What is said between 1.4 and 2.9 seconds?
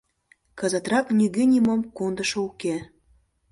нимом кондышо уке.